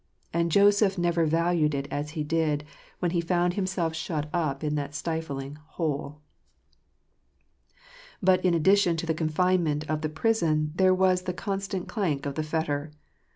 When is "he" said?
2.17-2.23, 3.11-3.21